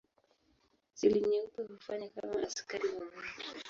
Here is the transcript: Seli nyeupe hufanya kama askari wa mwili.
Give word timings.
Seli 0.97 1.19
nyeupe 1.27 1.59
hufanya 1.69 2.07
kama 2.13 2.37
askari 2.47 2.85
wa 2.93 3.03
mwili. 3.09 3.43